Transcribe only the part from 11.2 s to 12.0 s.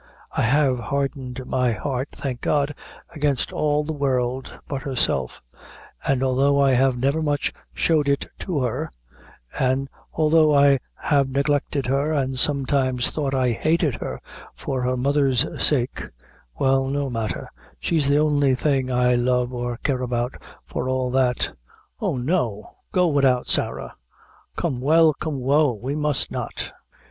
neglected